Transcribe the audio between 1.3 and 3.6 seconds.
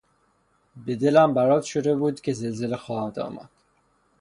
برات شده بود که زلزله خواهد آمد.